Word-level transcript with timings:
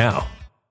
now. 0.00 0.39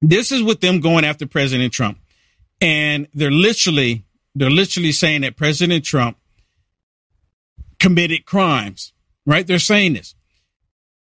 This 0.00 0.32
is 0.32 0.42
with 0.42 0.60
them 0.60 0.80
going 0.80 1.04
after 1.04 1.26
President 1.26 1.72
Trump. 1.72 1.98
And 2.60 3.08
they're 3.14 3.30
literally, 3.30 4.04
they're 4.34 4.50
literally 4.50 4.92
saying 4.92 5.22
that 5.22 5.36
President 5.36 5.84
Trump 5.84 6.16
committed 7.78 8.24
crimes, 8.24 8.92
right? 9.26 9.46
They're 9.46 9.58
saying 9.58 9.94
this. 9.94 10.14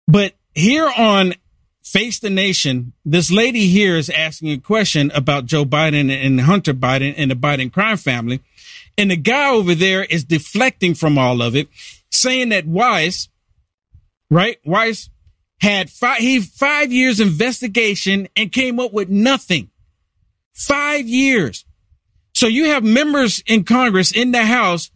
But 0.06 0.34
here 0.54 0.90
on 0.96 1.34
Face 1.82 2.20
the 2.20 2.30
Nation, 2.30 2.92
this 3.04 3.30
lady 3.30 3.66
here 3.66 3.96
is 3.96 4.10
asking 4.10 4.50
a 4.50 4.58
question 4.58 5.10
about 5.12 5.46
Joe 5.46 5.64
Biden 5.64 6.10
and 6.10 6.40
Hunter 6.40 6.74
Biden 6.74 7.14
and 7.16 7.30
the 7.30 7.34
Biden 7.34 7.72
crime 7.72 7.96
family. 7.96 8.40
And 8.96 9.10
the 9.10 9.16
guy 9.16 9.50
over 9.50 9.74
there 9.74 10.04
is 10.04 10.24
deflecting 10.24 10.94
from 10.94 11.18
all 11.18 11.42
of 11.42 11.56
it, 11.56 11.68
saying 12.10 12.50
that 12.50 12.66
Weiss, 12.66 13.28
right? 14.30 14.58
Weiss 14.64 15.10
had 15.60 15.90
five, 15.90 16.18
he 16.18 16.40
five 16.40 16.92
years 16.92 17.20
investigation 17.20 18.28
and 18.36 18.50
came 18.52 18.80
up 18.80 18.92
with 18.92 19.08
nothing. 19.08 19.70
Five 20.52 21.06
years. 21.06 21.64
So 22.34 22.46
you 22.46 22.66
have 22.66 22.82
members 22.82 23.42
in 23.46 23.64
Congress 23.64 24.12
in 24.12 24.32
the 24.32 24.44
House 24.44 24.90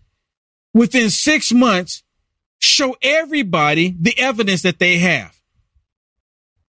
within 0.73 1.11
six 1.11 1.53
months 1.53 2.03
show 2.59 2.97
everybody 3.03 3.95
the 4.01 4.19
evidence 4.19 4.63
that 4.63 4.79
they 4.79 4.99
have. 4.99 5.39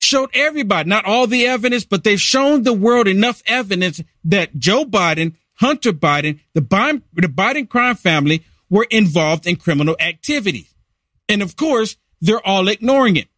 Showed 0.00 0.31
everybody, 0.35 0.88
not 0.88 1.06
all 1.06 1.26
the 1.26 1.46
evidence, 1.46 1.85
but 1.85 2.05
they've 2.05 2.20
shown 2.20 2.62
the 2.62 2.73
world 2.73 3.08
enough 3.08 3.43
evidence 3.46 4.00
that 4.25 4.56
Joe 4.56 4.85
Biden, 4.85 5.35
Hunter 5.55 5.93
Biden, 5.93 6.40
the 6.55 6.61
Biden, 6.61 7.02
the 7.14 7.26
Biden 7.26 7.69
crime 7.69 7.96
family 7.96 8.44
were 8.70 8.87
involved 8.90 9.46
in 9.46 9.56
criminal 9.56 9.96
activity. 9.99 10.69
And 11.29 11.43
of 11.43 11.56
course, 11.56 11.96
they're 12.20 12.46
all 12.46 12.69
ignoring 12.69 13.17
it. 13.17 13.29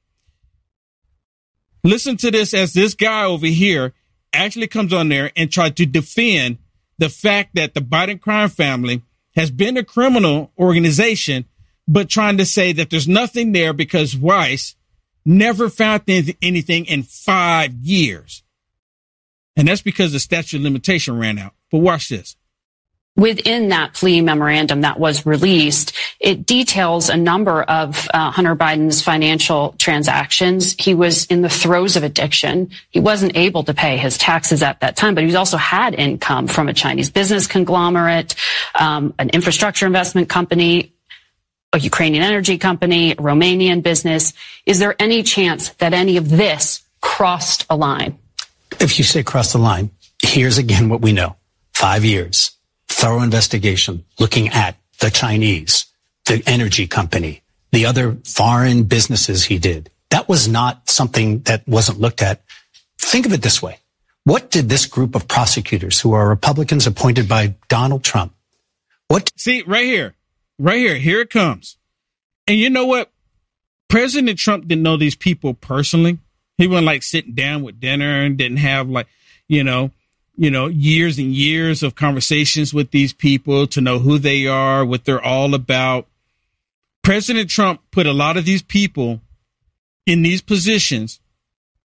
Listen 1.82 2.16
to 2.18 2.30
this 2.30 2.52
as 2.54 2.72
this 2.72 2.94
guy 2.94 3.24
over 3.24 3.46
here 3.46 3.92
actually 4.32 4.66
comes 4.66 4.92
on 4.92 5.08
there 5.08 5.30
and 5.36 5.50
tried 5.50 5.76
to 5.76 5.86
defend 5.86 6.58
the 6.98 7.08
fact 7.08 7.54
that 7.54 7.74
the 7.74 7.80
Biden 7.80 8.20
crime 8.20 8.48
family 8.48 9.02
has 9.34 9.50
been 9.50 9.76
a 9.76 9.84
criminal 9.84 10.52
organization, 10.58 11.46
but 11.88 12.08
trying 12.08 12.36
to 12.36 12.44
say 12.44 12.72
that 12.72 12.90
there's 12.90 13.08
nothing 13.08 13.52
there 13.52 13.72
because 13.72 14.16
Weiss 14.16 14.76
never 15.24 15.68
found 15.68 16.02
anything 16.42 16.84
in 16.86 17.02
five 17.02 17.72
years. 17.74 18.42
And 19.56 19.68
that's 19.68 19.82
because 19.82 20.12
the 20.12 20.20
statute 20.20 20.58
of 20.58 20.62
limitation 20.62 21.18
ran 21.18 21.38
out. 21.38 21.54
But 21.70 21.78
watch 21.78 22.08
this 22.08 22.36
within 23.16 23.68
that 23.68 23.94
plea 23.94 24.20
memorandum 24.20 24.80
that 24.82 24.98
was 24.98 25.26
released, 25.26 25.92
it 26.20 26.46
details 26.46 27.08
a 27.08 27.16
number 27.16 27.62
of 27.62 28.08
uh, 28.14 28.30
Hunter 28.30 28.56
Biden's 28.56 29.02
financial 29.02 29.74
transactions. 29.78 30.74
He 30.78 30.94
was 30.94 31.26
in 31.26 31.42
the 31.42 31.48
throes 31.48 31.96
of 31.96 32.02
addiction. 32.02 32.70
He 32.90 33.00
wasn't 33.00 33.36
able 33.36 33.64
to 33.64 33.74
pay 33.74 33.96
his 33.96 34.16
taxes 34.16 34.62
at 34.62 34.80
that 34.80 34.96
time, 34.96 35.14
but 35.14 35.24
he 35.24 35.34
also 35.34 35.56
had 35.56 35.94
income 35.94 36.46
from 36.46 36.68
a 36.68 36.72
Chinese 36.72 37.10
business 37.10 37.46
conglomerate, 37.46 38.34
um, 38.78 39.14
an 39.18 39.28
infrastructure 39.30 39.86
investment 39.86 40.28
company, 40.28 40.92
a 41.72 41.78
Ukrainian 41.78 42.24
energy 42.24 42.58
company, 42.58 43.14
Romanian 43.14 43.82
business. 43.82 44.32
Is 44.66 44.78
there 44.78 44.96
any 44.98 45.22
chance 45.22 45.70
that 45.74 45.92
any 45.92 46.16
of 46.16 46.28
this 46.28 46.82
crossed 47.00 47.66
a 47.68 47.76
line? 47.76 48.18
If 48.80 48.98
you 48.98 49.04
say 49.04 49.22
cross 49.22 49.52
the 49.52 49.58
line, 49.58 49.90
here's 50.22 50.58
again 50.58 50.88
what 50.88 51.00
we 51.00 51.12
know. 51.12 51.36
Five 51.72 52.04
years 52.04 52.52
thorough 53.00 53.22
investigation 53.22 54.04
looking 54.18 54.50
at 54.50 54.76
the 55.00 55.10
Chinese, 55.10 55.86
the 56.26 56.42
energy 56.46 56.86
company, 56.86 57.40
the 57.72 57.86
other 57.86 58.18
foreign 58.26 58.82
businesses 58.82 59.44
he 59.44 59.58
did. 59.58 59.88
That 60.10 60.28
was 60.28 60.46
not 60.46 60.90
something 60.90 61.40
that 61.40 61.66
wasn't 61.66 61.98
looked 61.98 62.20
at. 62.20 62.42
Think 62.98 63.24
of 63.24 63.32
it 63.32 63.40
this 63.40 63.62
way. 63.62 63.78
What 64.24 64.50
did 64.50 64.68
this 64.68 64.84
group 64.84 65.14
of 65.14 65.26
prosecutors 65.26 65.98
who 65.98 66.12
are 66.12 66.28
Republicans 66.28 66.86
appointed 66.86 67.26
by 67.26 67.54
Donald 67.68 68.04
Trump? 68.04 68.34
What? 69.08 69.32
See, 69.34 69.62
right 69.62 69.86
here, 69.86 70.14
right 70.58 70.76
here, 70.78 70.96
here 70.96 71.22
it 71.22 71.30
comes. 71.30 71.78
And 72.46 72.58
you 72.58 72.68
know 72.68 72.84
what? 72.84 73.10
President 73.88 74.38
Trump 74.38 74.68
didn't 74.68 74.82
know 74.82 74.98
these 74.98 75.16
people 75.16 75.54
personally. 75.54 76.18
He 76.58 76.66
wasn't 76.66 76.86
like 76.86 77.02
sitting 77.02 77.32
down 77.32 77.62
with 77.62 77.80
dinner 77.80 78.24
and 78.24 78.36
didn't 78.36 78.58
have 78.58 78.90
like, 78.90 79.06
you 79.48 79.64
know, 79.64 79.90
you 80.40 80.50
know, 80.50 80.68
years 80.68 81.18
and 81.18 81.34
years 81.34 81.82
of 81.82 81.94
conversations 81.94 82.72
with 82.72 82.92
these 82.92 83.12
people 83.12 83.66
to 83.66 83.82
know 83.82 83.98
who 83.98 84.18
they 84.18 84.46
are, 84.46 84.86
what 84.86 85.04
they're 85.04 85.22
all 85.22 85.52
about. 85.52 86.06
President 87.02 87.50
Trump 87.50 87.82
put 87.90 88.06
a 88.06 88.14
lot 88.14 88.38
of 88.38 88.46
these 88.46 88.62
people 88.62 89.20
in 90.06 90.22
these 90.22 90.40
positions 90.40 91.20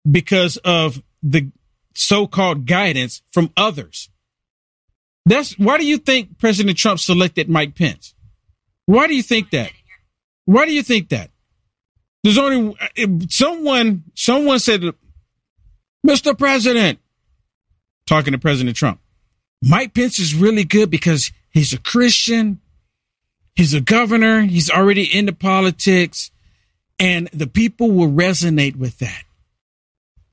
because 0.08 0.58
of 0.58 1.02
the 1.22 1.50
so-called 1.94 2.66
guidance 2.66 3.22
from 3.32 3.50
others. 3.56 4.10
That's 5.24 5.58
why 5.58 5.78
do 5.78 5.86
you 5.86 5.96
think 5.96 6.38
President 6.38 6.76
Trump 6.76 7.00
selected 7.00 7.48
Mike 7.48 7.74
Pence? 7.74 8.14
Why 8.84 9.06
do 9.06 9.14
you 9.14 9.22
think 9.22 9.48
that? 9.52 9.72
Why 10.44 10.66
do 10.66 10.74
you 10.74 10.82
think 10.82 11.08
that? 11.08 11.30
There's 12.22 12.36
only 12.36 12.76
someone 13.30 14.04
someone 14.14 14.58
said 14.58 14.82
Mr. 16.06 16.36
President, 16.36 16.98
talking 18.12 18.32
to 18.32 18.38
President 18.38 18.76
Trump. 18.76 19.00
Mike 19.62 19.94
Pence 19.94 20.18
is 20.18 20.34
really 20.34 20.64
good 20.64 20.90
because 20.90 21.32
he's 21.50 21.72
a 21.72 21.78
Christian. 21.78 22.60
He's 23.54 23.72
a 23.72 23.80
governor. 23.80 24.42
He's 24.42 24.68
already 24.68 25.04
into 25.16 25.32
politics 25.32 26.30
and 26.98 27.28
the 27.32 27.46
people 27.46 27.90
will 27.90 28.10
resonate 28.10 28.76
with 28.76 28.98
that. 28.98 29.22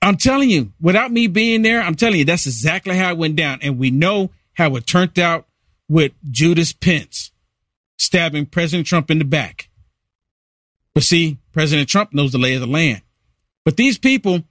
I'm 0.01 0.17
telling 0.17 0.49
you, 0.49 0.73
without 0.81 1.11
me 1.11 1.27
being 1.27 1.61
there, 1.61 1.81
I'm 1.81 1.95
telling 1.95 2.19
you, 2.19 2.25
that's 2.25 2.45
exactly 2.45 2.97
how 2.97 3.11
it 3.11 3.17
went 3.17 3.37
down. 3.37 3.59
And 3.61 3.79
we 3.79 3.91
know 3.91 4.31
how 4.53 4.75
it 4.75 4.85
turned 4.85 5.17
out 5.17 5.47
with 5.87 6.11
Judas 6.29 6.73
Pence 6.73 7.31
stabbing 7.97 8.47
President 8.47 8.87
Trump 8.87 9.09
in 9.09 9.19
the 9.19 9.25
back. 9.25 9.69
But 10.93 11.03
see, 11.03 11.37
President 11.53 11.87
Trump 11.87 12.13
knows 12.13 12.33
the 12.33 12.37
lay 12.39 12.55
of 12.55 12.61
the 12.61 12.67
land. 12.67 13.03
But 13.63 13.77
these 13.77 13.97
people, 13.97 14.43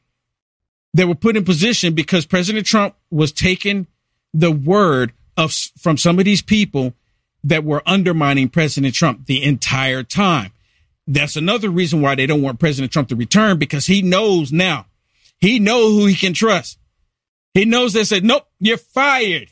they 0.94 1.04
were 1.04 1.14
put 1.14 1.36
in 1.36 1.44
position 1.44 1.94
because 1.94 2.26
President 2.26 2.66
Trump 2.66 2.94
was 3.10 3.32
taking 3.32 3.86
the 4.32 4.50
word 4.50 5.12
of 5.36 5.52
from 5.52 5.96
some 5.96 6.18
of 6.18 6.24
these 6.24 6.42
people 6.42 6.94
that 7.44 7.64
were 7.64 7.82
undermining 7.86 8.48
President 8.48 8.94
Trump 8.94 9.26
the 9.26 9.42
entire 9.42 10.02
time. 10.02 10.52
That's 11.06 11.36
another 11.36 11.70
reason 11.70 12.02
why 12.02 12.14
they 12.14 12.26
don't 12.26 12.42
want 12.42 12.60
President 12.60 12.92
Trump 12.92 13.08
to 13.08 13.16
return 13.16 13.58
because 13.58 13.86
he 13.86 14.02
knows 14.02 14.52
now. 14.52 14.86
He 15.40 15.58
knows 15.58 15.92
who 15.92 16.06
he 16.06 16.14
can 16.14 16.34
trust. 16.34 16.78
He 17.54 17.64
knows 17.64 17.92
they 17.92 18.04
said, 18.04 18.24
nope, 18.24 18.46
you're 18.60 18.76
fired. 18.76 19.48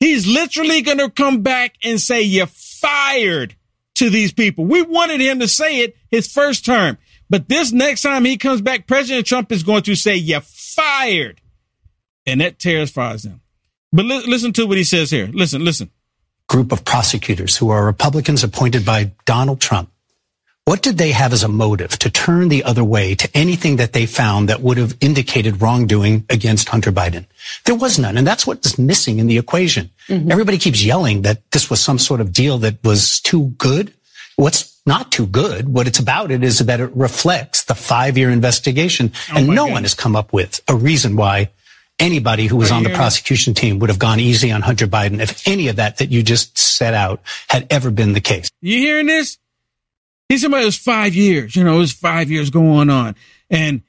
He's 0.00 0.26
literally 0.26 0.82
going 0.82 0.98
to 0.98 1.10
come 1.10 1.42
back 1.42 1.74
and 1.84 2.00
say, 2.00 2.22
you're 2.22 2.46
fired 2.46 3.54
to 3.96 4.10
these 4.10 4.32
people. 4.32 4.64
We 4.64 4.82
wanted 4.82 5.20
him 5.20 5.40
to 5.40 5.48
say 5.48 5.80
it 5.80 5.96
his 6.10 6.32
first 6.32 6.64
term. 6.64 6.98
But 7.30 7.48
this 7.48 7.72
next 7.72 8.02
time 8.02 8.24
he 8.24 8.36
comes 8.36 8.60
back, 8.60 8.86
President 8.86 9.26
Trump 9.26 9.52
is 9.52 9.62
going 9.62 9.82
to 9.82 9.94
say, 9.94 10.16
You're 10.16 10.40
fired. 10.78 11.40
And 12.26 12.40
that 12.40 12.58
terrifies 12.58 13.22
them. 13.22 13.40
But 13.92 14.04
li- 14.04 14.26
listen 14.26 14.52
to 14.54 14.66
what 14.66 14.76
he 14.76 14.84
says 14.84 15.10
here. 15.10 15.28
Listen, 15.32 15.64
listen. 15.64 15.90
Group 16.48 16.72
of 16.72 16.84
prosecutors 16.84 17.56
who 17.56 17.70
are 17.70 17.84
Republicans 17.84 18.44
appointed 18.44 18.84
by 18.84 19.12
Donald 19.24 19.60
Trump. 19.60 19.90
What 20.64 20.82
did 20.82 20.98
they 20.98 21.12
have 21.12 21.32
as 21.32 21.42
a 21.42 21.48
motive 21.48 21.98
to 22.00 22.10
turn 22.10 22.50
the 22.50 22.64
other 22.64 22.84
way 22.84 23.14
to 23.14 23.28
anything 23.34 23.76
that 23.76 23.94
they 23.94 24.04
found 24.04 24.50
that 24.50 24.60
would 24.60 24.76
have 24.76 24.94
indicated 25.00 25.62
wrongdoing 25.62 26.26
against 26.28 26.68
Hunter 26.68 26.92
Biden? 26.92 27.24
There 27.64 27.74
was 27.74 27.98
none. 27.98 28.18
And 28.18 28.26
that's 28.26 28.46
what's 28.46 28.78
missing 28.78 29.18
in 29.18 29.28
the 29.28 29.38
equation. 29.38 29.88
Mm-hmm. 30.08 30.30
Everybody 30.30 30.58
keeps 30.58 30.84
yelling 30.84 31.22
that 31.22 31.50
this 31.52 31.70
was 31.70 31.80
some 31.80 31.98
sort 31.98 32.20
of 32.20 32.34
deal 32.34 32.58
that 32.58 32.84
was 32.84 33.18
too 33.20 33.54
good. 33.56 33.94
What's 34.38 34.80
not 34.86 35.10
too 35.10 35.26
good. 35.26 35.68
What 35.68 35.88
it's 35.88 35.98
about 35.98 36.30
it 36.30 36.44
is 36.44 36.60
that 36.60 36.78
it 36.78 36.90
reflects 36.94 37.64
the 37.64 37.74
five 37.74 38.16
year 38.16 38.30
investigation. 38.30 39.12
Oh 39.32 39.38
and 39.38 39.48
no 39.48 39.66
God. 39.66 39.72
one 39.72 39.82
has 39.82 39.94
come 39.94 40.14
up 40.14 40.32
with 40.32 40.60
a 40.68 40.76
reason 40.76 41.16
why 41.16 41.50
anybody 41.98 42.46
who 42.46 42.56
was 42.56 42.70
on 42.70 42.84
the 42.84 42.94
prosecution 42.94 43.52
team 43.52 43.80
would 43.80 43.90
have 43.90 43.98
gone 43.98 44.20
easy 44.20 44.52
on 44.52 44.62
Hunter 44.62 44.86
Biden 44.86 45.20
if 45.20 45.46
any 45.48 45.66
of 45.66 45.76
that 45.76 45.96
that 45.96 46.10
you 46.10 46.22
just 46.22 46.56
set 46.56 46.94
out 46.94 47.20
had 47.48 47.66
ever 47.68 47.90
been 47.90 48.12
the 48.12 48.20
case. 48.20 48.48
You 48.60 48.78
hearing 48.78 49.06
this? 49.06 49.38
He's 50.28 50.42
somebody 50.42 50.64
who's 50.64 50.78
five 50.78 51.16
years, 51.16 51.56
you 51.56 51.64
know, 51.64 51.74
it 51.74 51.80
was 51.80 51.92
five 51.92 52.30
years 52.30 52.50
going 52.50 52.90
on. 52.90 53.16
And 53.50 53.82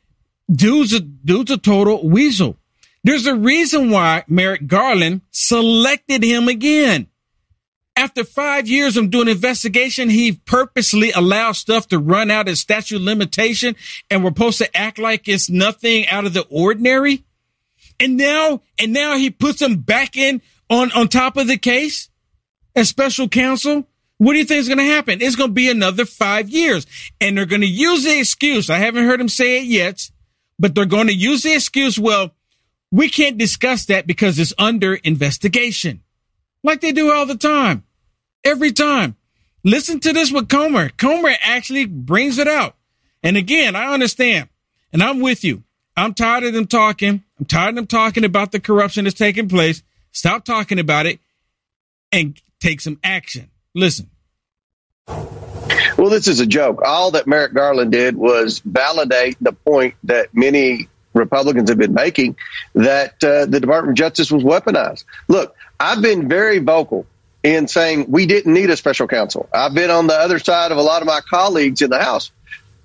dude's 0.52 0.94
a, 0.94 1.02
dude's 1.02 1.52
a 1.52 1.57
total 1.57 2.07
weasel. 2.09 2.57
There's 3.04 3.28
a 3.28 3.35
reason 3.35 3.92
why 3.92 4.24
Merrick 4.28 4.66
Garland 4.66 5.21
selected 5.30 6.24
him 6.24 6.47
again 6.47 7.07
after 8.00 8.24
five 8.24 8.66
years 8.66 8.96
of 8.96 9.10
doing 9.10 9.28
investigation, 9.28 10.10
he 10.10 10.32
purposely 10.32 11.12
allowed 11.12 11.52
stuff 11.52 11.86
to 11.90 12.00
run 12.00 12.32
out 12.32 12.48
of 12.48 12.58
statute 12.58 13.02
limitation 13.02 13.76
and 14.10 14.24
we're 14.24 14.30
supposed 14.30 14.58
to 14.60 14.78
act 14.78 14.98
like 14.98 15.28
it's 15.28 15.50
nothing 15.50 16.08
out 16.08 16.26
of 16.26 16.34
the 16.34 16.46
ordinary. 16.50 17.26
And 18.00 18.16
now, 18.16 18.62
and 18.80 18.94
now 18.94 19.18
he 19.18 19.30
puts 19.30 19.62
him 19.62 19.82
back 19.82 20.16
in 20.16 20.42
on, 20.70 20.94
on 20.94 21.10
top 21.10 21.36
of 21.36 21.48
the 21.48 21.58
case 21.58 22.10
as 22.74 22.88
special 22.88 23.28
counsel. 23.28 23.86
What 24.18 24.32
do 24.32 24.40
you 24.40 24.46
think 24.46 24.62
is 24.62 24.70
going 24.70 24.78
to 24.78 24.86
happen? 24.86 25.22
It's 25.22 25.36
going 25.36 25.50
to 25.50 25.54
be 25.54 25.70
another 25.70 26.06
five 26.06 26.50
years 26.50 26.88
and 27.20 27.38
they're 27.38 27.46
going 27.46 27.62
to 27.62 27.68
use 27.68 28.06
the 28.06 28.18
excuse. 28.18 28.70
I 28.70 28.78
haven't 28.78 29.06
heard 29.06 29.20
him 29.20 29.28
say 29.28 29.60
it 29.60 29.66
yet, 29.66 30.10
but 30.58 30.74
they're 30.74 30.86
going 30.86 31.08
to 31.08 31.14
use 31.14 31.44
the 31.44 31.54
excuse. 31.54 32.00
Well, 32.00 32.32
we 32.92 33.10
can't 33.10 33.38
discuss 33.38 33.86
that 33.88 34.08
because 34.08 34.40
it's 34.40 34.54
under 34.58 34.96
investigation 34.96 36.02
like 36.64 36.82
they 36.82 36.92
do 36.92 37.12
all 37.12 37.26
the 37.26 37.38
time 37.38 37.84
every 38.44 38.72
time. 38.72 39.16
Listen 39.64 40.00
to 40.00 40.14
this 40.14 40.31
with 40.31 40.48
Comer. 40.48 40.90
Comer 40.90 41.34
actually 41.42 41.86
brings 41.86 42.38
it 42.38 42.48
out. 42.48 42.76
And 43.22 43.36
again, 43.36 43.76
I 43.76 43.94
understand 43.94 44.50
and 44.94 45.04
I'm 45.04 45.19
with 45.19 45.44
you. 45.44 45.64
I'm 45.98 46.14
tired 46.14 46.44
of 46.46 46.54
them 46.54 46.68
talking. 46.68 47.24
I'm 47.38 47.46
tired 47.46 47.69
of 47.69 47.76
them 47.76 47.88
talking 47.88 48.24
about 48.24 48.52
the 48.52 48.60
corruption 48.60 49.04
that's 49.04 49.18
taking 49.18 49.50
place. 49.50 49.84
Stop 50.12 50.46
talking 50.46 50.80
about 50.80 51.06
it 51.06 51.19
and 52.12 52.40
take 52.60 52.81
some 52.81 53.00
action. 53.04 53.50
Listen. 53.76 54.10
Well, 55.08 56.10
this 56.10 56.28
is 56.28 56.40
a 56.40 56.46
joke. 56.46 56.81
All 56.86 57.12
that 57.12 57.28
Merrick 57.28 57.54
Garland 57.54 57.92
did 57.92 58.16
was 58.16 58.60
validate 58.60 59.38
the 59.42 59.52
point 59.52 59.96
that 60.06 60.30
many 60.34 60.88
Republicans 61.14 61.69
have 61.69 61.78
been 61.78 61.94
making 61.94 62.38
that 62.76 63.22
uh, 63.24 63.46
the 63.46 63.60
Department 63.60 63.92
of 63.92 63.96
Justice 63.98 64.31
was 64.31 64.44
weaponized. 64.44 65.04
Look, 65.28 65.56
I've 65.80 66.02
been 66.02 66.30
very 66.30 66.60
vocal 66.60 67.06
in 67.44 67.68
saying 67.68 68.06
we 68.10 68.26
didn't 68.26 68.54
need 68.54 68.69
a 68.69 68.78
special 68.78 69.08
counsel. 69.08 69.48
I've 69.54 69.74
been 69.74 69.90
on 69.90 70.08
the 70.08 70.16
other 70.16 70.40
side 70.40 70.72
of 70.72 70.78
a 70.78 70.81
lot 70.81 71.02
of 71.02 71.08
my 71.08 71.22
colleagues 71.22 71.81
in 71.81 71.90
the 71.90 72.00
House. 72.00 72.31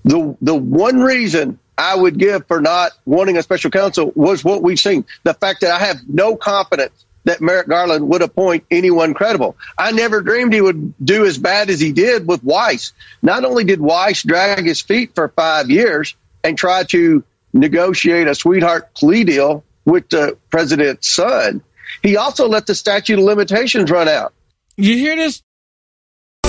The 0.05 0.37
the 0.41 0.55
one 0.55 1.01
reason 1.01 1.59
I 1.77 1.97
would 1.97 2.19
give 2.19 2.47
for 2.47 2.61
not 2.61 2.93
wanting 3.05 3.37
a 3.37 3.43
special 3.43 3.71
counsel 3.71 4.13
was 4.15 4.45
what 4.45 4.63
we've 4.63 4.79
seen. 4.79 5.05
The 5.25 5.35
fact 5.35 5.63
that 5.63 5.71
I 5.71 5.87
have 5.87 6.09
no 6.09 6.37
confidence 6.37 7.05
that 7.25 7.41
Merrick 7.41 7.69
Garland 7.69 8.07
would 8.09 8.23
appoint 8.23 8.65
anyone 8.71 9.15
credible. 9.15 9.57
I 9.77 9.93
never 9.93 10.21
dreamed 10.21 10.53
he 10.53 10.61
would 10.61 10.95
do 11.03 11.25
as 11.25 11.39
bad 11.39 11.71
as 11.71 11.81
he 11.81 11.93
did 11.93 12.29
with 12.29 12.45
Weiss. 12.45 12.93
Not 13.23 13.45
only 13.45 13.65
did 13.65 13.81
Weiss 13.81 14.23
drag 14.23 14.65
his 14.65 14.81
feet 14.81 15.15
for 15.15 15.29
five 15.29 15.71
years 15.71 16.15
and 16.45 16.57
try 16.57 16.85
to 16.85 17.25
negotiate 17.53 18.29
a 18.29 18.35
sweetheart 18.35 18.95
plea 18.95 19.25
deal 19.25 19.65
with 19.87 20.11
the 20.11 20.37
president's 20.51 21.09
son, 21.09 21.63
he 22.03 22.19
also 22.19 22.47
let 22.47 22.67
the 22.67 22.75
statute 22.75 23.19
of 23.19 23.25
limitations 23.25 23.91
run 23.91 24.09
out. 24.09 24.35
You 24.77 24.97
hear 24.97 25.17
this? 25.17 25.43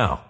now. 0.00 0.29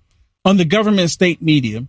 on 0.43 0.57
the 0.57 0.65
government 0.65 1.11
state 1.11 1.41
media 1.41 1.87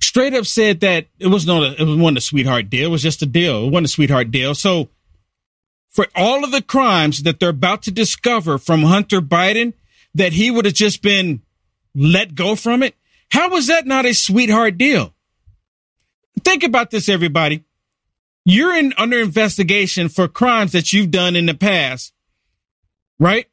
straight 0.00 0.34
up 0.34 0.46
said 0.46 0.80
that 0.80 1.06
it 1.18 1.26
was 1.26 1.46
not 1.46 1.62
a, 1.62 1.80
it 1.80 1.84
was 1.84 1.96
one 1.96 2.16
a 2.16 2.20
sweetheart 2.20 2.70
deal. 2.70 2.86
It 2.86 2.90
was 2.90 3.02
just 3.02 3.22
a 3.22 3.26
deal. 3.26 3.66
It 3.66 3.70
wasn't 3.70 3.86
a 3.86 3.88
sweetheart 3.88 4.30
deal. 4.30 4.54
So 4.54 4.88
for 5.90 6.06
all 6.14 6.44
of 6.44 6.52
the 6.52 6.62
crimes 6.62 7.22
that 7.22 7.40
they're 7.40 7.50
about 7.50 7.82
to 7.82 7.90
discover 7.90 8.58
from 8.58 8.82
Hunter 8.82 9.20
Biden, 9.20 9.74
that 10.14 10.32
he 10.32 10.50
would 10.50 10.64
have 10.64 10.74
just 10.74 11.02
been 11.02 11.42
let 11.94 12.34
go 12.34 12.56
from 12.56 12.82
it. 12.82 12.94
How 13.30 13.50
was 13.50 13.66
that 13.66 13.86
not 13.86 14.06
a 14.06 14.14
sweetheart 14.14 14.78
deal? 14.78 15.12
Think 16.44 16.62
about 16.62 16.90
this, 16.90 17.08
everybody. 17.08 17.64
You're 18.44 18.76
in 18.76 18.94
under 18.96 19.20
investigation 19.20 20.08
for 20.08 20.28
crimes 20.28 20.72
that 20.72 20.92
you've 20.92 21.10
done 21.10 21.34
in 21.34 21.46
the 21.46 21.54
past, 21.54 22.12
right? 23.18 23.46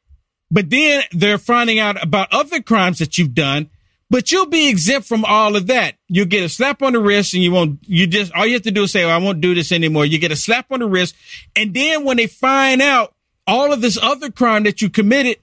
But 0.50 0.70
then 0.70 1.02
they're 1.10 1.38
finding 1.38 1.78
out 1.78 2.02
about 2.02 2.32
other 2.32 2.62
crimes 2.62 3.00
that 3.00 3.18
you've 3.18 3.34
done 3.34 3.70
but 4.14 4.30
you'll 4.30 4.46
be 4.46 4.68
exempt 4.68 5.08
from 5.08 5.24
all 5.24 5.56
of 5.56 5.66
that. 5.66 5.96
You'll 6.06 6.26
get 6.26 6.44
a 6.44 6.48
slap 6.48 6.82
on 6.82 6.92
the 6.92 7.00
wrist 7.00 7.34
and 7.34 7.42
you 7.42 7.50
won't, 7.50 7.80
you 7.82 8.06
just, 8.06 8.32
all 8.32 8.46
you 8.46 8.52
have 8.52 8.62
to 8.62 8.70
do 8.70 8.84
is 8.84 8.92
say, 8.92 9.02
oh, 9.02 9.08
I 9.08 9.16
won't 9.16 9.40
do 9.40 9.56
this 9.56 9.72
anymore. 9.72 10.06
You 10.06 10.20
get 10.20 10.30
a 10.30 10.36
slap 10.36 10.70
on 10.70 10.78
the 10.78 10.86
wrist. 10.86 11.16
And 11.56 11.74
then 11.74 12.04
when 12.04 12.18
they 12.18 12.28
find 12.28 12.80
out 12.80 13.12
all 13.44 13.72
of 13.72 13.80
this 13.80 13.98
other 14.00 14.30
crime 14.30 14.62
that 14.62 14.80
you 14.80 14.88
committed, 14.88 15.38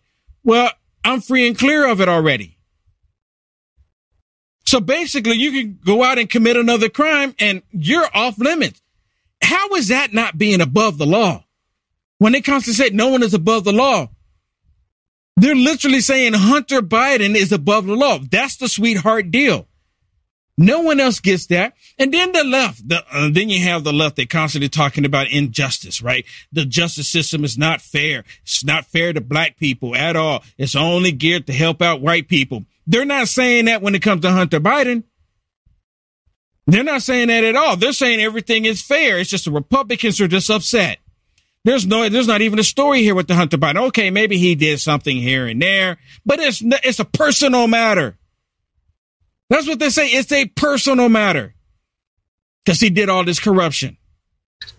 well, 0.45 0.71
I'm 1.03 1.19
free 1.19 1.45
and 1.47 1.59
clear 1.59 1.85
of 1.85 1.99
it 1.99 2.07
already. 2.07 2.57
So 4.65 4.79
basically 4.79 5.35
you 5.35 5.51
can 5.51 5.77
go 5.85 6.01
out 6.01 6.17
and 6.17 6.29
commit 6.29 6.55
another 6.55 6.87
crime 6.87 7.35
and 7.39 7.63
you're 7.71 8.07
off 8.13 8.37
limits. 8.37 8.81
How 9.41 9.67
is 9.71 9.89
that 9.89 10.13
not 10.13 10.37
being 10.37 10.61
above 10.61 10.97
the 10.97 11.05
law? 11.05 11.43
When 12.19 12.31
they 12.31 12.39
constantly 12.39 12.85
say 12.85 12.95
no 12.95 13.09
one 13.09 13.21
is 13.21 13.33
above 13.33 13.65
the 13.65 13.73
law, 13.73 14.07
they're 15.37 15.55
literally 15.55 16.01
saying 16.01 16.33
Hunter 16.33 16.81
Biden 16.81 17.35
is 17.35 17.51
above 17.51 17.85
the 17.85 17.95
law. 17.95 18.19
That's 18.19 18.57
the 18.57 18.67
sweetheart 18.67 19.31
deal. 19.31 19.67
No 20.57 20.81
one 20.81 20.99
else 20.99 21.19
gets 21.19 21.47
that. 21.47 21.73
And 21.97 22.13
then 22.13 22.33
the 22.33 22.43
left, 22.43 22.87
the, 22.87 23.03
uh, 23.11 23.29
then 23.31 23.49
you 23.49 23.61
have 23.63 23.83
the 23.83 23.93
left. 23.93 24.15
They're 24.15 24.25
constantly 24.25 24.69
talking 24.69 25.05
about 25.05 25.29
injustice, 25.29 26.01
right? 26.01 26.25
The 26.51 26.65
justice 26.65 27.09
system 27.09 27.43
is 27.43 27.57
not 27.57 27.81
fair. 27.81 28.23
It's 28.43 28.63
not 28.63 28.85
fair 28.85 29.13
to 29.13 29.21
black 29.21 29.57
people 29.57 29.95
at 29.95 30.15
all. 30.15 30.43
It's 30.57 30.75
only 30.75 31.11
geared 31.11 31.47
to 31.47 31.53
help 31.53 31.81
out 31.81 32.01
white 32.01 32.27
people. 32.27 32.65
They're 32.85 33.05
not 33.05 33.27
saying 33.27 33.65
that 33.65 33.81
when 33.81 33.95
it 33.95 34.01
comes 34.01 34.21
to 34.21 34.31
Hunter 34.31 34.59
Biden. 34.59 35.03
They're 36.67 36.83
not 36.83 37.01
saying 37.01 37.29
that 37.29 37.43
at 37.43 37.55
all. 37.55 37.75
They're 37.75 37.91
saying 37.91 38.21
everything 38.21 38.65
is 38.65 38.81
fair. 38.81 39.17
It's 39.17 39.29
just 39.29 39.45
the 39.45 39.51
Republicans 39.51 40.21
are 40.21 40.27
just 40.27 40.49
upset. 40.49 40.99
There's 41.63 41.85
no, 41.85 42.09
there's 42.09 42.27
not 42.27 42.41
even 42.41 42.57
a 42.57 42.63
story 42.63 43.03
here 43.03 43.13
with 43.13 43.27
the 43.27 43.35
Hunter 43.35 43.57
Biden. 43.57 43.87
Okay, 43.87 44.09
maybe 44.09 44.37
he 44.37 44.55
did 44.55 44.79
something 44.79 45.15
here 45.15 45.45
and 45.45 45.61
there, 45.61 45.97
but 46.25 46.39
it's 46.39 46.61
it's 46.63 46.99
a 46.99 47.05
personal 47.05 47.67
matter. 47.67 48.17
That's 49.49 49.67
what 49.67 49.79
they 49.79 49.89
say. 49.89 50.07
It's 50.07 50.31
a 50.31 50.45
personal 50.45 51.09
matter 51.09 51.53
because 52.65 52.79
he 52.79 52.89
did 52.89 53.09
all 53.09 53.23
this 53.23 53.39
corruption. 53.39 53.97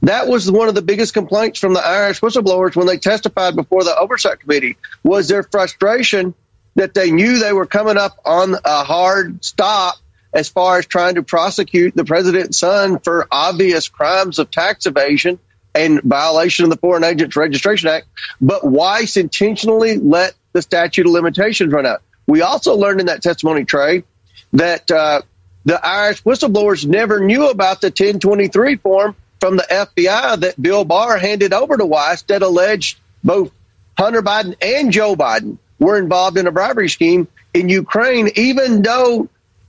That 0.03 0.27
was 0.27 0.51
one 0.51 0.69
of 0.69 0.75
the 0.75 0.83
biggest 0.83 1.15
complaints 1.15 1.61
from 1.61 1.75
the 1.75 1.81
IRS 1.81 2.21
whistleblowers 2.21 2.75
when 2.75 2.87
they 2.87 2.99
testified 2.99 3.55
before 3.55 3.85
the 3.85 3.97
oversight 3.97 4.41
committee 4.41 4.77
was 5.05 5.29
their 5.29 5.43
frustration 5.43 6.35
that 6.75 6.95
they 6.95 7.11
knew 7.11 7.39
they 7.39 7.53
were 7.53 7.67
coming 7.67 7.97
up 7.97 8.19
on 8.25 8.55
a 8.65 8.85
hard 8.85 9.45
stop 9.45 9.97
as 10.33 10.49
far 10.49 10.79
as 10.79 10.87
trying 10.87 11.17
to 11.17 11.23
prosecute 11.23 11.95
the 11.95 12.05
president's 12.05 12.59
son 12.59 12.99
for 12.99 13.27
obvious 13.31 13.89
crimes 13.89 14.39
of 14.39 14.51
tax 14.51 14.87
evasion 14.87 15.39
and 15.75 16.03
violation 16.03 16.65
of 16.65 16.71
the 16.71 16.77
Foreign 16.77 17.05
Agents 17.05 17.37
Registration 17.37 17.89
Act. 17.89 18.07
But 18.41 18.65
Weiss 18.65 19.17
intentionally 19.17 19.99
let 19.99 20.35
the 20.53 20.63
statute 20.63 21.07
of 21.07 21.13
limitations 21.13 21.73
run 21.73 21.87
out. 21.87 22.03
We 22.27 22.43
also 22.43 22.75
learned 22.77 23.01
in 23.01 23.07
that 23.07 23.23
testimony, 23.23 23.65
Trey, 23.65 24.05
that 24.53 24.91
uh, 24.91 25.23
the 25.65 25.81
IRS 25.83 26.23
whistleblowers 26.23 26.87
never 26.87 27.21
knew 27.21 27.49
about 27.49 27.81
the 27.81 27.89
1023 27.89 28.77
form 28.77 29.17
from 29.41 29.57
the 29.57 29.67
FBI 29.69 30.41
that 30.41 30.61
Bill 30.61 30.85
Barr 30.85 31.19
handed 31.19 31.53
over 31.53 31.77
to 31.77 31.87
Weiss 31.87 32.23
that 32.23 32.43
alleged 32.43 32.99
both 33.25 33.51
Hunter 33.99 34.23
Biden 34.23 34.55
and 34.63 34.93
Joe 34.93 35.17
Biden 35.17 35.59
were 35.79 35.99
involved 35.99 36.39
in 36.39 36.47
a 36.47 36.53
bribery 36.53 36.89
scheme 36.89 37.29
in 37.53 37.69
Ukraine, 37.69 38.31
even 38.37 38.83
though 38.83 39.29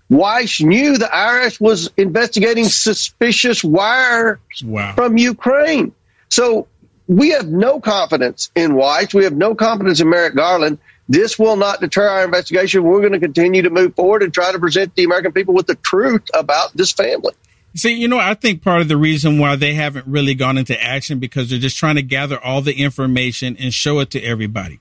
Weiss 0.09 0.61
knew 0.61 0.97
the 0.97 1.05
IRS 1.05 1.59
was 1.59 1.89
investigating 1.97 2.65
suspicious 2.65 3.63
wires 3.63 4.39
wow. 4.63 4.93
from 4.93 5.17
Ukraine. 5.17 5.93
So 6.29 6.67
we 7.07 7.31
have 7.31 7.47
no 7.47 7.79
confidence 7.79 8.51
in 8.55 8.75
Weiss. 8.75 9.13
We 9.13 9.23
have 9.23 9.35
no 9.35 9.55
confidence 9.55 9.99
in 9.99 10.09
Merrick 10.09 10.35
Garland. 10.35 10.77
This 11.09 11.37
will 11.37 11.57
not 11.57 11.81
deter 11.81 12.07
our 12.07 12.23
investigation. 12.23 12.83
We're 12.83 13.01
going 13.01 13.13
to 13.13 13.19
continue 13.19 13.63
to 13.63 13.69
move 13.69 13.95
forward 13.95 14.23
and 14.23 14.33
try 14.33 14.51
to 14.51 14.59
present 14.59 14.95
the 14.95 15.03
American 15.03 15.33
people 15.33 15.53
with 15.53 15.67
the 15.67 15.75
truth 15.75 16.23
about 16.33 16.75
this 16.75 16.91
family. 16.91 17.33
See, 17.75 17.93
you 17.93 18.07
know, 18.07 18.19
I 18.19 18.35
think 18.35 18.61
part 18.61 18.81
of 18.81 18.87
the 18.87 18.97
reason 18.97 19.39
why 19.39 19.55
they 19.55 19.73
haven't 19.73 20.05
really 20.07 20.35
gone 20.35 20.57
into 20.57 20.81
action 20.81 21.19
because 21.19 21.49
they're 21.49 21.59
just 21.59 21.77
trying 21.77 21.95
to 21.95 22.03
gather 22.03 22.39
all 22.39 22.61
the 22.61 22.73
information 22.73 23.57
and 23.59 23.73
show 23.73 23.99
it 23.99 24.11
to 24.11 24.21
everybody. 24.21 24.79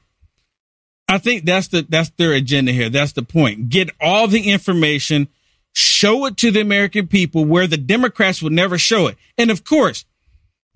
I 1.13 1.19
think 1.19 1.45
that's 1.45 1.69
the 1.69 1.87
that's 1.87 2.09
their 2.17 2.33
agenda 2.33 2.73
here. 2.73 2.89
That's 2.89 3.13
the 3.13 3.23
point. 3.23 3.69
Get 3.69 3.91
all 4.01 4.29
the 4.29 4.51
information, 4.51 5.29
show 5.75 6.25
it 6.25 6.39
to 6.39 6.51
the 6.51 6.63
American 6.63 7.07
people 7.07 7.45
where 7.45 7.67
the 7.67 7.77
Democrats 7.77 8.43
would 8.43 8.55
never 8.55 8.79
show 8.79 9.09
it. 9.09 9.19
And 9.37 9.51
of 9.51 9.63
course, 9.63 10.07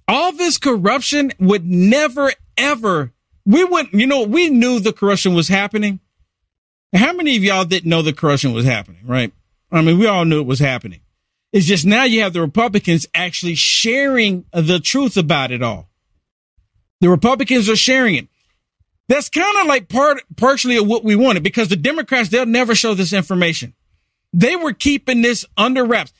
all 0.06 0.32
this 0.32 0.58
corruption 0.58 1.32
would 1.40 1.66
never 1.66 2.32
ever 2.58 3.14
we 3.46 3.64
wouldn't, 3.64 3.94
you 3.94 4.06
know, 4.06 4.24
we 4.24 4.50
knew 4.50 4.78
the 4.78 4.92
corruption 4.92 5.32
was 5.32 5.48
happening. 5.48 6.00
How 6.94 7.14
many 7.14 7.34
of 7.36 7.42
y'all 7.42 7.64
didn't 7.64 7.88
know 7.88 8.02
the 8.02 8.12
corruption 8.12 8.52
was 8.52 8.66
happening, 8.66 9.00
right? 9.06 9.32
I 9.72 9.80
mean, 9.80 9.98
we 9.98 10.06
all 10.06 10.26
knew 10.26 10.40
it 10.40 10.46
was 10.46 10.58
happening. 10.58 11.00
It's 11.50 11.64
just 11.64 11.86
now 11.86 12.04
you 12.04 12.20
have 12.20 12.34
the 12.34 12.42
Republicans 12.42 13.06
actually 13.14 13.54
sharing 13.54 14.44
the 14.52 14.80
truth 14.80 15.16
about 15.16 15.50
it 15.50 15.62
all. 15.62 15.88
The 17.00 17.08
Republicans 17.08 17.70
are 17.70 17.76
sharing 17.76 18.16
it. 18.16 18.28
That's 19.08 19.28
kind 19.28 19.56
of 19.60 19.66
like 19.66 19.88
part, 19.88 20.22
partially 20.36 20.76
of 20.76 20.86
what 20.86 21.04
we 21.04 21.14
wanted 21.14 21.42
because 21.42 21.68
the 21.68 21.76
Democrats, 21.76 22.28
they'll 22.28 22.46
never 22.46 22.74
show 22.74 22.94
this 22.94 23.12
information. 23.12 23.74
They 24.32 24.56
were 24.56 24.72
keeping 24.72 25.22
this 25.22 25.44
under 25.56 25.84
wraps. 25.84 26.12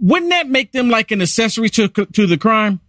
Wouldn't 0.00 0.30
that 0.30 0.48
make 0.48 0.72
them 0.72 0.90
like 0.90 1.10
an 1.10 1.22
accessory 1.22 1.68
to, 1.70 1.88
to 1.88 2.26
the 2.26 2.38
crime? 2.38 2.80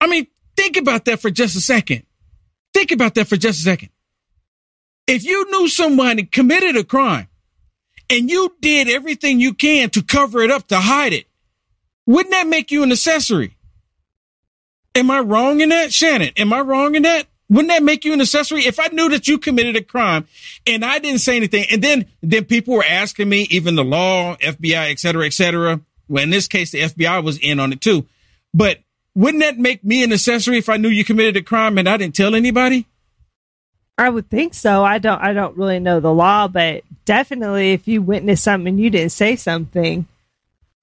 I 0.00 0.06
mean, 0.06 0.26
think 0.56 0.76
about 0.76 1.04
that 1.06 1.20
for 1.20 1.30
just 1.30 1.56
a 1.56 1.60
second. 1.60 2.04
Think 2.72 2.90
about 2.90 3.14
that 3.14 3.26
for 3.26 3.36
just 3.36 3.60
a 3.60 3.62
second. 3.62 3.90
If 5.06 5.24
you 5.24 5.50
knew 5.50 5.68
someone 5.68 6.24
committed 6.26 6.76
a 6.76 6.84
crime 6.84 7.28
and 8.10 8.30
you 8.30 8.54
did 8.60 8.88
everything 8.88 9.40
you 9.40 9.54
can 9.54 9.90
to 9.90 10.02
cover 10.02 10.40
it 10.40 10.50
up, 10.50 10.68
to 10.68 10.80
hide 10.80 11.12
it, 11.12 11.26
wouldn't 12.06 12.32
that 12.32 12.46
make 12.46 12.70
you 12.70 12.82
an 12.82 12.92
accessory? 12.92 13.56
Am 14.94 15.10
I 15.10 15.20
wrong 15.20 15.60
in 15.60 15.68
that, 15.68 15.92
Shannon? 15.92 16.30
Am 16.36 16.52
I 16.52 16.60
wrong 16.60 16.94
in 16.94 17.02
that? 17.02 17.26
Wouldn't 17.48 17.68
that 17.68 17.82
make 17.82 18.04
you 18.04 18.12
an 18.12 18.20
accessory? 18.20 18.66
If 18.66 18.80
I 18.80 18.88
knew 18.88 19.08
that 19.10 19.28
you 19.28 19.38
committed 19.38 19.76
a 19.76 19.82
crime 19.82 20.26
and 20.66 20.84
I 20.84 20.98
didn't 20.98 21.20
say 21.20 21.36
anything, 21.36 21.66
and 21.70 21.82
then 21.82 22.06
then 22.22 22.44
people 22.44 22.74
were 22.74 22.84
asking 22.84 23.28
me, 23.28 23.46
even 23.50 23.76
the 23.76 23.84
law, 23.84 24.36
FBI, 24.36 24.90
et 24.90 24.98
cetera, 24.98 25.26
et 25.26 25.32
cetera. 25.32 25.80
Well, 26.08 26.22
in 26.22 26.30
this 26.30 26.48
case, 26.48 26.70
the 26.72 26.80
FBI 26.80 27.22
was 27.22 27.38
in 27.38 27.60
on 27.60 27.72
it 27.72 27.80
too. 27.80 28.06
But 28.52 28.80
wouldn't 29.14 29.42
that 29.42 29.58
make 29.58 29.84
me 29.84 30.02
an 30.02 30.12
accessory 30.12 30.58
if 30.58 30.68
I 30.68 30.76
knew 30.76 30.88
you 30.88 31.04
committed 31.04 31.36
a 31.36 31.42
crime 31.42 31.78
and 31.78 31.88
I 31.88 31.96
didn't 31.96 32.14
tell 32.14 32.34
anybody? 32.34 32.86
I 33.98 34.10
would 34.10 34.28
think 34.28 34.52
so. 34.52 34.84
I 34.84 34.98
don't 34.98 35.20
I 35.20 35.32
don't 35.32 35.56
really 35.56 35.78
know 35.78 36.00
the 36.00 36.12
law, 36.12 36.48
but 36.48 36.84
definitely 37.04 37.72
if 37.72 37.88
you 37.88 38.02
witnessed 38.02 38.44
something 38.44 38.68
and 38.68 38.80
you 38.80 38.90
didn't 38.90 39.12
say 39.12 39.36
something, 39.36 40.06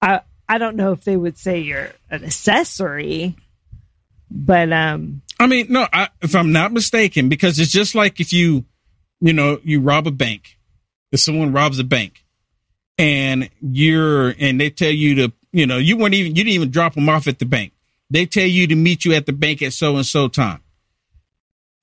I 0.02 0.20
I 0.48 0.58
don't 0.58 0.76
know 0.76 0.92
if 0.92 1.04
they 1.04 1.16
would 1.16 1.38
say 1.38 1.60
you're 1.60 1.90
an 2.10 2.24
accessory. 2.24 3.36
But 4.30 4.72
um 4.72 5.22
I 5.44 5.46
mean, 5.46 5.66
no, 5.68 5.86
I, 5.92 6.08
if 6.22 6.34
I'm 6.34 6.52
not 6.52 6.72
mistaken, 6.72 7.28
because 7.28 7.58
it's 7.58 7.70
just 7.70 7.94
like 7.94 8.18
if 8.18 8.32
you, 8.32 8.64
you 9.20 9.34
know, 9.34 9.60
you 9.62 9.78
rob 9.78 10.06
a 10.06 10.10
bank, 10.10 10.56
if 11.12 11.20
someone 11.20 11.52
robs 11.52 11.78
a 11.78 11.84
bank, 11.84 12.24
and 12.96 13.50
you're 13.60 14.30
and 14.38 14.58
they 14.58 14.70
tell 14.70 14.90
you 14.90 15.14
to, 15.16 15.32
you 15.52 15.66
know, 15.66 15.76
you 15.76 15.98
weren't 15.98 16.14
even 16.14 16.34
you 16.34 16.44
didn't 16.44 16.54
even 16.54 16.70
drop 16.70 16.94
them 16.94 17.10
off 17.10 17.28
at 17.28 17.40
the 17.40 17.44
bank. 17.44 17.74
They 18.08 18.24
tell 18.24 18.46
you 18.46 18.66
to 18.68 18.74
meet 18.74 19.04
you 19.04 19.12
at 19.12 19.26
the 19.26 19.34
bank 19.34 19.60
at 19.60 19.74
so 19.74 19.96
and 19.96 20.06
so 20.06 20.28
time. 20.28 20.62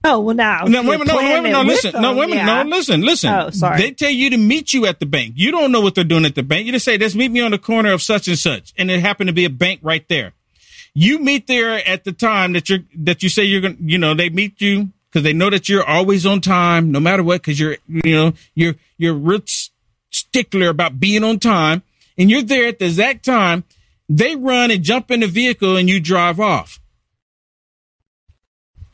Oh 0.03 0.21
well, 0.21 0.35
now 0.35 0.63
no, 0.63 0.81
wait, 0.81 1.05
no, 1.05 1.15
wait, 1.15 1.51
no, 1.51 1.61
listen, 1.61 1.91
them, 1.91 2.01
no, 2.01 2.15
women, 2.15 2.37
yeah. 2.39 2.63
no, 2.63 2.67
listen, 2.67 3.01
listen. 3.01 3.31
Oh, 3.31 3.51
sorry. 3.51 3.77
They 3.79 3.91
tell 3.91 4.09
you 4.09 4.31
to 4.31 4.37
meet 4.37 4.73
you 4.73 4.87
at 4.87 4.99
the 4.99 5.05
bank. 5.05 5.33
You 5.37 5.51
don't 5.51 5.71
know 5.71 5.81
what 5.81 5.93
they're 5.93 6.03
doing 6.03 6.25
at 6.25 6.33
the 6.33 6.41
bank. 6.41 6.65
You 6.65 6.71
just 6.71 6.85
say, 6.85 6.97
"Let's 6.97 7.13
meet 7.13 7.29
me 7.29 7.41
on 7.41 7.51
the 7.51 7.59
corner 7.59 7.93
of 7.93 8.01
such 8.01 8.27
and 8.27 8.39
such," 8.39 8.73
and 8.75 8.89
it 8.89 9.01
happened 9.01 9.27
to 9.27 9.33
be 9.33 9.45
a 9.45 9.51
bank 9.51 9.81
right 9.83 10.07
there. 10.09 10.33
You 10.93 11.19
meet 11.19 11.47
there 11.47 11.87
at 11.87 12.03
the 12.03 12.11
time 12.11 12.53
that 12.53 12.69
you're 12.69 12.79
that 12.99 13.23
you 13.23 13.29
say 13.29 13.43
you're 13.43 13.61
going. 13.61 13.77
You 13.81 13.97
know, 13.97 14.13
they 14.13 14.29
meet 14.29 14.59
you 14.59 14.89
because 15.09 15.23
they 15.23 15.33
know 15.33 15.49
that 15.49 15.69
you're 15.69 15.85
always 15.85 16.25
on 16.25 16.41
time, 16.41 16.91
no 16.91 16.99
matter 16.99 17.23
what. 17.23 17.41
Because 17.41 17.59
you're, 17.59 17.77
you 17.87 18.15
know, 18.15 18.33
you're 18.55 18.75
you're 18.97 19.13
real 19.13 19.41
stickler 20.09 20.69
about 20.69 20.99
being 20.99 21.23
on 21.23 21.39
time, 21.39 21.83
and 22.17 22.29
you're 22.29 22.41
there 22.41 22.67
at 22.67 22.79
the 22.79 22.85
exact 22.85 23.23
time. 23.23 23.63
They 24.09 24.35
run 24.35 24.71
and 24.71 24.83
jump 24.83 25.09
in 25.11 25.21
the 25.21 25.27
vehicle, 25.27 25.77
and 25.77 25.87
you 25.87 26.01
drive 26.01 26.39
off 26.39 26.81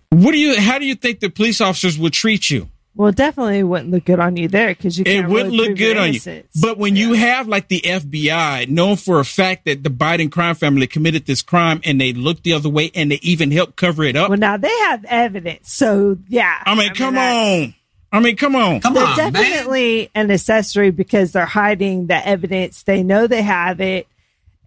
what 0.10 0.32
do 0.32 0.38
you? 0.38 0.60
How 0.60 0.80
do 0.80 0.86
you 0.86 0.96
think 0.96 1.20
the 1.20 1.30
police 1.30 1.62
officers 1.62 1.98
would 1.98 2.14
treat 2.14 2.50
you? 2.50 2.70
Well, 2.98 3.12
definitely 3.12 3.62
wouldn't 3.62 3.92
look 3.92 4.06
good 4.06 4.20
on 4.20 4.38
you 4.38 4.48
there 4.48 4.70
because 4.70 4.98
you. 4.98 5.06
Can't 5.06 5.28
it 5.28 5.30
wouldn't 5.30 5.52
really 5.52 5.70
look 5.70 5.78
good 5.78 5.98
on 5.98 6.14
you. 6.14 6.44
But 6.60 6.80
when 6.80 6.96
yeah. 6.96 7.08
you 7.08 7.14
have 7.14 7.48
like 7.48 7.68
the 7.68 7.82
FBI, 7.82 8.68
known 8.70 8.96
for 8.96 9.20
a 9.20 9.26
fact 9.26 9.66
that 9.66 9.84
the 9.84 9.92
Biden 9.92 10.32
crime 10.32 10.56
family 10.56 10.88
committed 10.88 11.28
this 11.28 11.44
crime, 11.44 11.80
and 11.84 12.02
they 12.02 12.14
looked 12.14 12.44
the 12.44 12.54
other 12.54 12.70
way, 12.70 12.90
and 12.96 13.12
they 13.12 13.20
even 13.22 13.52
helped 13.52 13.76
cover 13.76 14.04
it 14.04 14.16
up. 14.16 14.30
Well, 14.30 14.40
now 14.40 14.58
they 14.58 14.76
have 14.90 15.06
evidence, 15.06 15.72
so 15.72 16.18
yeah. 16.28 16.64
I 16.66 16.74
mean, 16.74 16.90
I 16.90 16.94
come 16.96 17.14
mean, 17.14 17.66
on. 17.66 17.76
I 18.12 18.20
mean, 18.20 18.36
come 18.36 18.56
on. 18.56 18.80
Come 18.82 18.96
they're 18.96 19.06
on, 19.06 19.16
definitely 19.16 20.10
man. 20.16 20.26
an 20.26 20.32
accessory 20.32 20.90
because 20.90 21.34
they're 21.34 21.46
hiding 21.46 22.08
the 22.08 22.28
evidence. 22.28 22.82
They 22.82 23.04
know 23.04 23.28
they 23.28 23.44
have 23.44 23.80
it, 23.80 24.08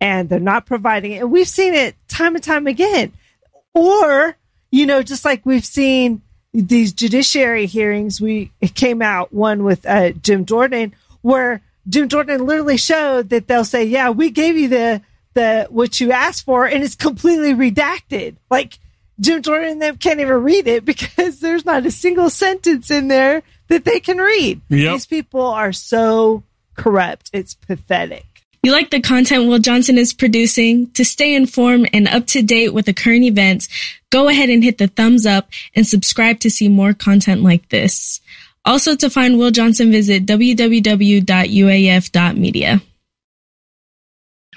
and 0.00 0.28
they're 0.28 0.38
not 0.38 0.66
providing 0.66 1.12
it. 1.12 1.22
And 1.22 1.32
we've 1.32 1.48
seen 1.48 1.74
it 1.74 1.96
time 2.06 2.36
and 2.36 2.44
time 2.44 2.68
again. 2.68 3.12
Or 3.74 4.36
you 4.70 4.86
know, 4.86 5.02
just 5.02 5.24
like 5.24 5.44
we've 5.44 5.66
seen 5.66 6.22
these 6.52 6.92
judiciary 6.92 7.66
hearings, 7.66 8.20
we 8.20 8.50
it 8.60 8.74
came 8.74 9.02
out 9.02 9.32
one 9.32 9.64
with 9.64 9.86
uh, 9.86 10.10
Jim 10.10 10.44
Jordan 10.44 10.94
where 11.22 11.60
Jim 11.88 12.08
Jordan 12.08 12.46
literally 12.46 12.76
showed 12.76 13.30
that 13.30 13.46
they'll 13.46 13.64
say, 13.64 13.84
"Yeah, 13.84 14.10
we 14.10 14.30
gave 14.30 14.56
you 14.56 14.68
the 14.68 15.02
the 15.34 15.66
what 15.70 16.00
you 16.00 16.12
asked 16.12 16.44
for," 16.44 16.66
and 16.66 16.82
it's 16.82 16.94
completely 16.94 17.54
redacted. 17.54 18.36
Like 18.50 18.78
Jim 19.20 19.42
Jordan 19.42 19.70
and 19.70 19.82
them 19.82 19.96
can't 19.96 20.20
even 20.20 20.42
read 20.42 20.66
it 20.66 20.84
because 20.84 21.40
there's 21.40 21.64
not 21.64 21.86
a 21.86 21.90
single 21.90 22.30
sentence 22.30 22.90
in 22.90 23.08
there 23.08 23.42
that 23.68 23.84
they 23.84 24.00
can 24.00 24.18
read. 24.18 24.60
Yep. 24.68 24.92
These 24.92 25.06
people 25.06 25.42
are 25.42 25.72
so 25.72 26.42
corrupt; 26.74 27.30
it's 27.32 27.54
pathetic. 27.54 28.26
You 28.62 28.72
like 28.72 28.90
the 28.90 29.00
content 29.00 29.48
Will 29.48 29.58
Johnson 29.58 29.96
is 29.96 30.12
producing? 30.12 30.90
To 30.92 31.04
stay 31.04 31.34
informed 31.34 31.88
and 31.94 32.06
up 32.06 32.26
to 32.28 32.42
date 32.42 32.74
with 32.74 32.84
the 32.84 32.92
current 32.92 33.24
events, 33.24 33.68
go 34.10 34.28
ahead 34.28 34.50
and 34.50 34.62
hit 34.62 34.78
the 34.78 34.88
thumbs 34.88 35.24
up 35.26 35.48
and 35.74 35.86
subscribe 35.86 36.40
to 36.40 36.50
see 36.50 36.68
more 36.68 36.92
content 36.92 37.42
like 37.42 37.68
this. 37.70 38.20
Also 38.64 38.94
to 38.96 39.08
find 39.08 39.38
Will 39.38 39.50
Johnson, 39.50 39.90
visit 39.90 40.26
www.uaf.media. 40.26 41.22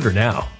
Order 0.00 0.14
now. 0.14 0.59